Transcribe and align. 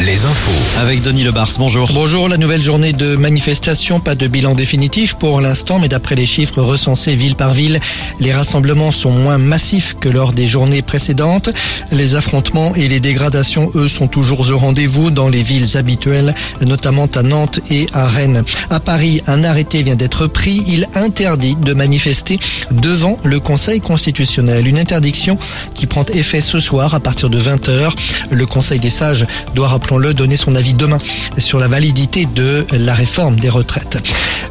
Les 0.00 0.26
infos. 0.26 0.80
Avec 0.80 1.00
Denis 1.02 1.24
Lebars, 1.24 1.50
bonjour. 1.58 1.88
Bonjour, 1.94 2.28
la 2.28 2.36
nouvelle 2.36 2.62
journée 2.62 2.92
de 2.92 3.16
manifestation, 3.16 3.98
pas 3.98 4.14
de 4.14 4.26
bilan 4.28 4.54
définitif 4.54 5.14
pour 5.14 5.40
l'instant, 5.40 5.78
mais 5.78 5.88
d'après 5.88 6.14
les 6.14 6.26
chiffres 6.26 6.60
recensés 6.60 7.16
ville 7.16 7.34
par 7.34 7.54
ville, 7.54 7.80
les 8.20 8.32
rassemblements 8.32 8.90
sont 8.90 9.10
moins 9.10 9.38
massifs 9.38 9.96
que 9.98 10.10
lors 10.10 10.32
des 10.32 10.48
journées 10.48 10.82
précédentes. 10.82 11.48
Les 11.92 12.14
affrontements 12.14 12.74
et 12.74 12.88
les 12.88 13.00
dégradations, 13.00 13.70
eux, 13.74 13.88
sont 13.88 14.06
toujours 14.06 14.48
au 14.50 14.58
rendez-vous 14.58 15.10
dans 15.10 15.30
les 15.30 15.42
villes 15.42 15.78
habituelles, 15.78 16.34
notamment 16.60 17.08
à 17.14 17.22
Nantes 17.22 17.60
et 17.70 17.86
à 17.94 18.06
Rennes. 18.06 18.44
À 18.68 18.80
Paris, 18.80 19.22
un 19.26 19.44
arrêté 19.44 19.82
vient 19.82 19.96
d'être 19.96 20.26
pris. 20.26 20.62
Il 20.68 20.86
interdit 20.94 21.56
de 21.56 21.72
manifester 21.72 22.38
devant 22.70 23.18
le 23.24 23.40
Conseil 23.40 23.80
constitutionnel. 23.80 24.66
Une 24.66 24.78
interdiction 24.78 25.38
qui 25.74 25.86
prend 25.86 26.04
effet 26.06 26.42
ce 26.42 26.60
soir 26.60 26.94
à 26.94 27.00
partir 27.00 27.30
de 27.30 27.40
20h. 27.40 27.92
Le 28.30 28.46
Conseil 28.46 28.78
des 28.78 28.90
sages 28.90 29.26
doit, 29.56 29.68
rappelons-le, 29.68 30.14
donner 30.14 30.36
son 30.36 30.54
avis 30.54 30.74
demain 30.74 30.98
sur 31.38 31.58
la 31.58 31.66
validité 31.66 32.26
de 32.26 32.64
la 32.72 32.94
réforme 32.94 33.40
des 33.40 33.48
retraites. 33.48 33.98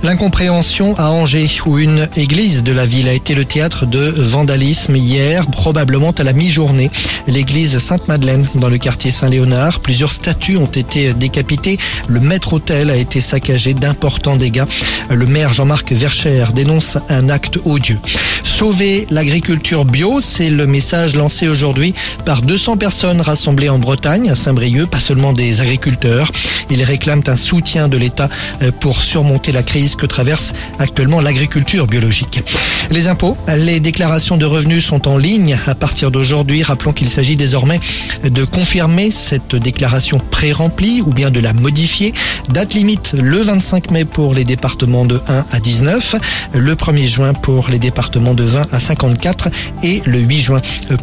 L'incompréhension 0.04 0.96
à 0.98 1.12
Angers, 1.12 1.50
où 1.66 1.80
une 1.80 2.08
église 2.16 2.64
de 2.64 2.72
la 2.72 2.86
ville 2.86 3.08
a 3.08 3.14
été 3.14 3.34
le 3.34 3.46
théâtre 3.46 3.86
de 3.86 4.14
vandalisme 4.18 4.96
hier, 4.96 5.48
probablement 5.48 6.12
à 6.12 6.24
la 6.24 6.34
mi-journée. 6.34 6.92
L'église 7.28 7.80
Sainte-Madeleine, 7.80 8.48
dans 8.56 8.70
le 8.70 8.78
quartier 8.78 9.12
Saint-Léonard, 9.12 9.80
plusieurs 9.80 10.12
statues 10.12 10.58
ont 10.58 10.66
été 10.66 11.14
décapitées. 11.14 11.78
Le 12.08 12.20
maître-autel 12.20 12.90
a 12.90 12.98
été 12.98 13.22
saccagé 13.22 13.74
d'importants 13.74 14.36
dégâts. 14.36 14.66
Le 15.10 15.26
maire 15.26 15.54
Jean-Marc 15.54 15.92
Vercher 15.92 16.46
dénonce 16.54 16.98
un 17.10 17.30
acte 17.30 17.60
odieux. 17.66 18.00
Sauver 18.56 19.06
l'agriculture 19.10 19.84
bio, 19.84 20.22
c'est 20.22 20.50
le 20.50 20.66
message 20.66 21.14
lancé 21.18 21.50
aujourd'hui 21.50 21.94
par 22.24 22.42
200 22.42 22.78
personnes 22.78 23.20
rassemblées 23.20 23.68
en 23.68 23.80
Bretagne, 23.80 24.30
à 24.30 24.36
Saint-Brieuc, 24.36 24.90
pas 24.90 25.02
seulement 25.02 25.34
des 25.34 25.60
agriculteurs. 25.60 26.32
Ils 26.70 26.82
réclament 26.82 27.24
un 27.28 27.36
soutien 27.36 27.90
de 27.90 27.98
l'État 27.98 28.30
euh, 28.62 28.72
pour 28.72 29.02
surmonter 29.02 29.52
la 29.52 29.62
crise 29.62 29.98
que 29.98 30.06
traverse 30.06 30.54
actuellement 30.80 31.20
l'agriculture 31.20 31.86
biologique. 31.86 32.46
Les 32.92 33.10
impôts, 33.10 33.36
les 33.58 33.82
déclarations 33.82 34.38
de 34.38 34.46
revenus 34.46 34.86
sont 34.86 35.10
en 35.10 35.18
ligne 35.18 35.60
à 35.66 35.76
partir 35.76 36.10
d'aujourd'hui. 36.10 36.64
Rappelons 36.64 36.94
qu'il 36.94 37.10
s'agit 37.10 37.36
désormais 37.36 37.82
de 38.24 38.46
confirmer 38.46 39.12
cette 39.12 39.56
déclaration 39.56 40.22
pré-remplie 40.32 41.02
ou 41.02 41.12
bien 41.12 41.30
de 41.30 41.42
la 41.42 41.52
modifier. 41.52 42.14
Date 42.50 42.74
limite 42.74 43.14
le 43.18 43.40
25 43.40 43.92
mai 43.92 44.06
pour 44.06 44.34
les 44.34 44.46
départements 44.46 45.06
de 45.06 45.20
1 45.28 45.46
à 45.52 45.60
19, 45.60 46.16
le 46.54 46.76
1er 46.76 47.08
juin 47.08 47.34
pour 47.34 47.68
les 47.70 47.80
départements 47.80 48.34
de 48.34 48.45
20 48.46 48.74
à 48.74 48.80
54 48.80 49.50
et 49.84 50.02
le 50.06 50.20
8 50.20 50.42
juin 50.42 50.58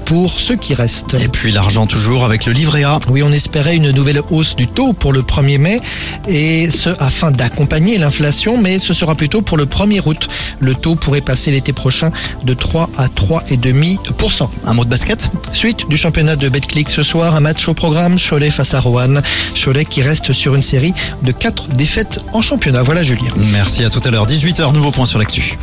pour 0.05 0.39
ceux 0.39 0.57
qui 0.57 0.75
restent. 0.75 1.15
Et 1.15 1.29
puis 1.29 1.53
l'argent 1.53 1.87
toujours 1.87 2.25
avec 2.25 2.47
le 2.47 2.53
livret 2.53 2.85
A. 2.85 3.01
Oui, 3.09 3.23
on 3.23 3.33
espérait 3.33 3.77
une 3.77 3.91
nouvelle 3.91 4.21
hausse 4.31 4.57
du 4.57 4.67
taux 4.67 4.93
pour 4.93 5.13
le 5.13 5.23
1er 5.23 5.59
mai 5.59 5.81
et 6.27 6.71
ce 6.71 6.91
afin 7.01 7.31
d'accompagner 7.31 7.99
l'inflation, 7.99 8.61
mais 8.61 8.79
ce 8.79 8.93
sera 8.93 9.15
plutôt 9.15 9.43
pour 9.43 9.57
le 9.57 9.65
1er 9.65 10.01
août. 10.05 10.29
Le 10.61 10.75
taux 10.75 10.95
pourrait 10.95 11.21
passer 11.21 11.51
l'été 11.51 11.73
prochain 11.73 12.11
de 12.45 12.55
3 12.55 12.91
à 12.97 13.09
3,5%. 13.09 14.49
Un 14.67 14.75
mot 14.75 14.85
de 14.85 14.91
basket? 14.91 15.31
Suite 15.53 15.89
du 15.89 15.97
championnat 15.97 16.37
de 16.37 16.49
Betclic 16.49 16.89
ce 16.89 17.03
soir, 17.03 17.35
un 17.35 17.41
match 17.41 17.69
au 17.69 17.75
programme, 17.75 18.17
Cholet 18.19 18.51
face 18.51 18.75
à 18.75 18.81
Roanne. 18.81 19.23
Cholet 19.55 19.85
qui 19.85 20.03
reste 20.03 20.33
sur 20.33 20.55
une 20.55 20.63
série 20.63 20.95
de 21.23 21.33
4 21.33 21.69
défaites 21.69 22.21
en 22.33 22.43
championnat. 22.43 22.83
Voilà 22.83 23.03
Julien. 23.03 23.31
Merci 23.37 23.85
à 23.85 23.91
tout 23.91 24.01
à 24.05 24.11
l'heure. 24.11 24.27
18h, 24.27 24.73
nouveau 24.73 24.91
point 24.91 25.07
sur 25.07 25.19
l'actu. 25.19 25.59